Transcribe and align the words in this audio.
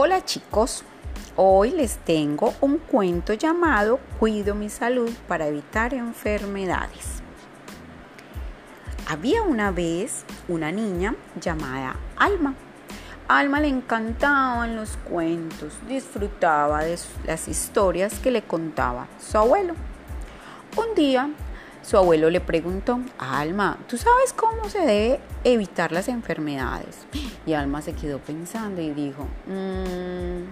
Hola 0.00 0.24
chicos, 0.24 0.84
hoy 1.34 1.72
les 1.72 1.96
tengo 1.96 2.54
un 2.60 2.78
cuento 2.78 3.32
llamado 3.32 3.98
Cuido 4.20 4.54
mi 4.54 4.70
salud 4.70 5.10
para 5.26 5.48
evitar 5.48 5.92
enfermedades. 5.92 7.20
Había 9.08 9.42
una 9.42 9.72
vez 9.72 10.24
una 10.46 10.70
niña 10.70 11.16
llamada 11.40 11.96
Alma. 12.16 12.54
Alma 13.26 13.60
le 13.60 13.66
encantaban 13.66 14.76
los 14.76 14.96
cuentos, 14.98 15.72
disfrutaba 15.88 16.84
de 16.84 16.96
las 17.26 17.48
historias 17.48 18.20
que 18.20 18.30
le 18.30 18.42
contaba 18.42 19.08
su 19.18 19.36
abuelo. 19.36 19.74
Un 20.76 20.94
día 20.94 21.28
su 21.88 21.96
abuelo 21.96 22.28
le 22.28 22.42
preguntó, 22.42 23.00
Alma, 23.18 23.78
¿tú 23.88 23.96
sabes 23.96 24.34
cómo 24.34 24.68
se 24.68 24.80
debe 24.80 25.20
evitar 25.42 25.90
las 25.90 26.08
enfermedades? 26.08 27.06
Y 27.46 27.54
Alma 27.54 27.80
se 27.80 27.94
quedó 27.94 28.18
pensando 28.18 28.82
y 28.82 28.90
dijo, 28.90 29.26
mm, 29.46 30.42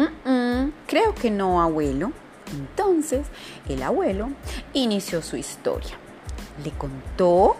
mm, 0.00 0.28
mm, 0.28 0.72
creo 0.88 1.14
que 1.14 1.30
no, 1.30 1.62
abuelo. 1.62 2.10
Entonces 2.50 3.28
el 3.68 3.84
abuelo 3.84 4.30
inició 4.72 5.22
su 5.22 5.36
historia. 5.36 5.96
Le 6.64 6.72
contó 6.72 7.56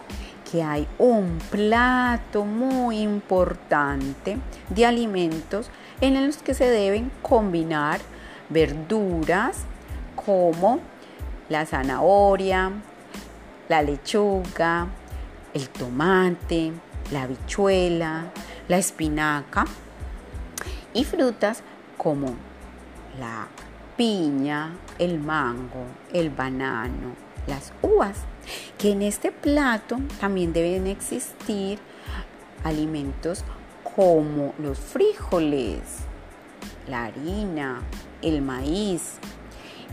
que 0.51 0.61
hay 0.61 0.85
un 0.97 1.39
plato 1.51 2.43
muy 2.43 2.99
importante 2.99 4.37
de 4.67 4.85
alimentos 4.85 5.69
en 6.01 6.25
los 6.25 6.35
que 6.39 6.53
se 6.53 6.65
deben 6.65 7.13
combinar 7.21 8.01
verduras 8.49 9.59
como 10.17 10.81
la 11.47 11.65
zanahoria, 11.65 12.73
la 13.69 13.81
lechuga, 13.83 14.87
el 15.53 15.69
tomate, 15.69 16.73
la 17.11 17.23
habichuela, 17.23 18.31
la 18.67 18.77
espinaca 18.77 19.65
y 20.93 21.05
frutas 21.05 21.63
como 21.97 22.35
la 23.19 23.47
piña, 23.95 24.73
el 24.97 25.19
mango, 25.19 25.85
el 26.13 26.29
banano, 26.29 27.13
las 27.47 27.71
uvas, 27.81 28.17
que 28.77 28.91
en 28.91 29.03
este 29.03 29.31
plato 29.31 29.97
también 30.19 30.51
deben 30.51 30.87
existir 30.87 31.79
alimentos 32.63 33.43
como 33.95 34.53
los 34.57 34.79
frijoles, 34.79 35.81
la 36.87 37.05
harina, 37.05 37.81
el 38.21 38.41
maíz 38.41 39.17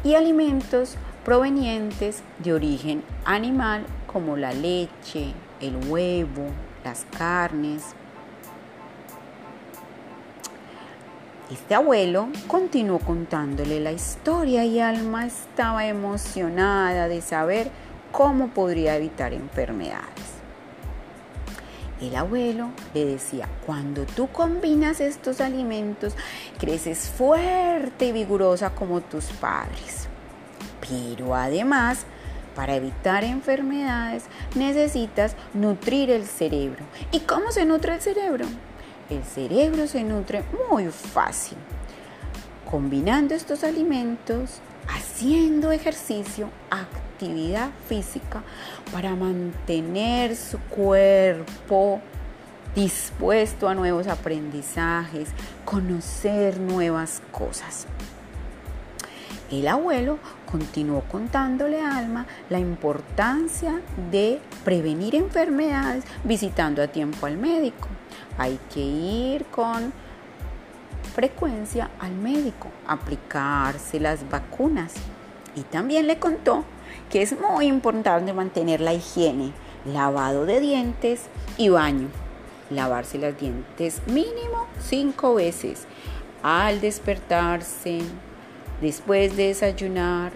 y 0.05 0.15
alimentos 0.15 0.97
provenientes 1.27 2.23
de 2.39 2.53
origen 2.53 3.03
animal 3.25 3.85
como 4.07 4.37
la 4.37 4.53
leche, 4.53 5.35
el 5.61 5.75
huevo, 5.89 6.51
las 6.85 7.05
carnes. 7.19 7.83
Este 11.51 11.75
abuelo 11.75 12.29
continuó 12.47 13.01
contándole 13.01 13.81
la 13.81 13.91
historia 13.91 14.65
y 14.65 14.79
Alma 14.79 15.27
estaba 15.27 15.87
emocionada 15.87 17.09
de 17.09 17.21
saber 17.21 17.73
cómo 18.13 18.51
podría 18.51 18.95
evitar 18.95 19.33
enfermedades. 19.33 20.07
El 22.01 22.15
abuelo 22.15 22.69
le 22.95 23.05
decía, 23.05 23.49
cuando 23.67 24.05
tú 24.05 24.29
combinas 24.29 25.01
estos 25.01 25.41
alimentos, 25.41 26.15
creces 26.61 27.09
fuerte 27.09 28.07
y 28.07 28.13
vigorosa 28.13 28.71
como 28.77 29.01
tus 29.01 29.25
padres. 29.25 30.09
Pero 30.89 31.35
además, 31.35 32.07
para 32.55 32.75
evitar 32.75 33.23
enfermedades 33.23 34.25
necesitas 34.55 35.37
nutrir 35.53 36.11
el 36.11 36.25
cerebro. 36.27 36.85
¿Y 37.13 37.21
cómo 37.21 37.53
se 37.53 37.65
nutre 37.65 37.95
el 37.95 38.01
cerebro? 38.01 38.47
El 39.11 39.23
cerebro 39.23 39.87
se 39.87 40.03
nutre 40.03 40.43
muy 40.69 40.87
fácil, 40.87 41.59
combinando 42.69 43.35
estos 43.35 43.63
alimentos, 43.63 44.61
haciendo 44.89 45.71
ejercicio, 45.71 46.49
actividad 46.71 47.71
física 47.89 48.43
para 48.93 49.15
mantener 49.15 50.35
su 50.35 50.59
cuerpo 50.59 52.01
dispuesto 52.75 53.69
a 53.69 53.75
nuevos 53.75 54.07
aprendizajes, 54.07 55.31
conocer 55.65 56.59
nuevas 56.59 57.23
cosas. 57.31 57.87
El 59.51 59.69
abuelo 59.69 60.19
continuó 60.51 61.03
contándole 61.03 61.81
a 61.81 61.97
Alma 61.97 62.27
la 62.51 62.59
importancia 62.59 63.81
de 64.11 64.41
prevenir 64.65 65.15
enfermedades 65.15 66.05
visitando 66.25 66.83
a 66.83 66.89
tiempo 66.89 67.27
al 67.27 67.37
médico. 67.37 67.87
Hay 68.39 68.59
que 68.75 68.81
ir 68.81 69.45
con 69.47 69.93
frecuencia 71.15 71.91
al 72.01 72.13
médico, 72.13 72.69
aplicarse 72.89 74.01
las 74.01 74.29
vacunas. 74.29 74.95
Y 75.55 75.63
también 75.63 76.09
le 76.09 76.19
contó 76.19 76.65
que 77.09 77.23
es 77.23 77.39
muy 77.41 77.67
importante 77.67 78.33
mantener 78.33 78.81
la 78.81 78.95
higiene, 78.95 79.53
lavado 79.85 80.45
de 80.45 80.61
dientes 80.61 81.23
y 81.57 81.69
baño. 81.69 82.09
Lavarse 82.69 83.19
los 83.19 83.39
dientes 83.39 84.03
mínimo 84.09 84.67
cinco 84.81 85.37
veces 85.37 85.87
al 86.43 86.81
despertarse, 86.81 88.01
después 88.81 89.37
de 89.37 89.49
desayunar, 89.49 90.33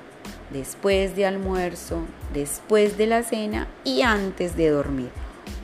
después 0.50 1.16
de 1.16 1.26
almuerzo, 1.26 2.00
después 2.32 2.96
de 2.96 3.06
la 3.06 3.22
cena 3.22 3.68
y 3.84 4.02
antes 4.02 4.56
de 4.56 4.70
dormir. 4.70 5.10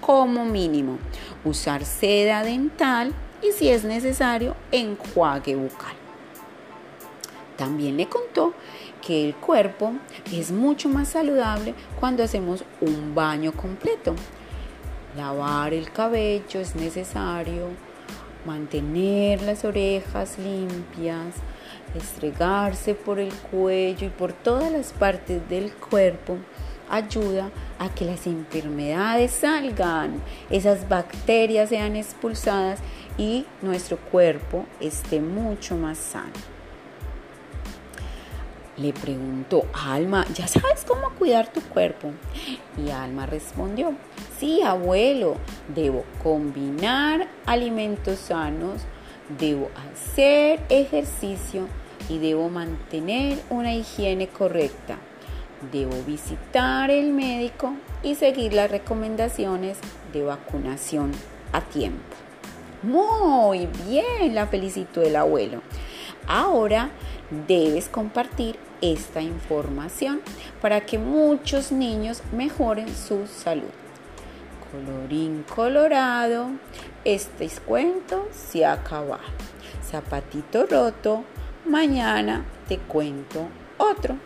Como 0.00 0.44
mínimo, 0.44 0.98
usar 1.44 1.84
seda 1.84 2.42
dental 2.42 3.12
y 3.42 3.52
si 3.52 3.68
es 3.68 3.84
necesario, 3.84 4.54
enjuague 4.70 5.56
bucal. 5.56 5.94
También 7.56 7.96
le 7.96 8.08
contó 8.08 8.54
que 9.04 9.26
el 9.26 9.34
cuerpo 9.34 9.92
es 10.32 10.50
mucho 10.50 10.88
más 10.88 11.08
saludable 11.08 11.74
cuando 11.98 12.22
hacemos 12.22 12.64
un 12.80 13.14
baño 13.14 13.52
completo. 13.52 14.14
Lavar 15.16 15.72
el 15.72 15.90
cabello 15.90 16.60
es 16.60 16.76
necesario, 16.76 17.68
mantener 18.44 19.42
las 19.42 19.64
orejas 19.64 20.38
limpias, 20.38 21.34
estregarse 21.96 22.94
por 22.94 23.18
el 23.18 23.32
cuello 23.32 24.06
y 24.06 24.10
por 24.10 24.32
todas 24.32 24.70
las 24.70 24.92
partes 24.92 25.48
del 25.48 25.72
cuerpo 25.72 26.38
ayuda 26.88 27.50
a 27.78 27.88
que 27.88 28.04
las 28.04 28.26
enfermedades 28.26 29.32
salgan, 29.32 30.22
esas 30.50 30.88
bacterias 30.88 31.68
sean 31.68 31.96
expulsadas 31.96 32.80
y 33.18 33.46
nuestro 33.62 33.96
cuerpo 33.96 34.66
esté 34.80 35.20
mucho 35.20 35.76
más 35.76 35.98
sano. 35.98 36.32
Le 38.76 38.92
preguntó, 38.92 39.64
Alma, 39.72 40.26
¿ya 40.34 40.46
sabes 40.46 40.84
cómo 40.86 41.10
cuidar 41.18 41.50
tu 41.50 41.62
cuerpo? 41.62 42.10
Y 42.76 42.90
Alma 42.90 43.24
respondió, 43.24 43.94
sí, 44.38 44.60
abuelo, 44.60 45.36
debo 45.74 46.04
combinar 46.22 47.26
alimentos 47.46 48.18
sanos, 48.18 48.82
debo 49.38 49.70
hacer 49.92 50.60
ejercicio 50.68 51.68
y 52.08 52.18
debo 52.18 52.48
mantener 52.48 53.38
una 53.50 53.74
higiene 53.74 54.28
correcta. 54.28 54.96
Debo 55.72 56.02
visitar 56.06 56.90
el 56.90 57.12
médico 57.12 57.74
y 58.02 58.14
seguir 58.14 58.52
las 58.52 58.70
recomendaciones 58.70 59.78
de 60.12 60.22
vacunación 60.22 61.12
a 61.52 61.60
tiempo. 61.60 62.14
Muy 62.82 63.68
bien, 63.86 64.34
la 64.34 64.46
felicito 64.46 65.02
el 65.02 65.16
abuelo. 65.16 65.62
Ahora 66.28 66.90
debes 67.48 67.88
compartir 67.88 68.58
esta 68.80 69.22
información 69.22 70.20
para 70.60 70.82
que 70.82 70.98
muchos 70.98 71.72
niños 71.72 72.22
mejoren 72.32 72.94
su 72.94 73.26
salud. 73.26 73.70
Colorín 74.70 75.44
colorado, 75.54 76.50
este 77.04 77.48
cuento 77.64 78.28
se 78.30 78.66
acaba. 78.66 79.20
Zapatito 79.82 80.66
roto, 80.66 81.24
mañana 81.66 82.44
te 82.68 82.78
cuento 82.78 83.48
otro. 83.78 84.16